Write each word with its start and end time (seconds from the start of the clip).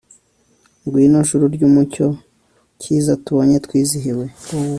ngwino 0.83 1.19
juru 1.27 1.45
ry'umucyo 1.55 2.07
cyiza 2.81 3.13
tubonye 3.23 3.57
twizihiwe 3.65 4.25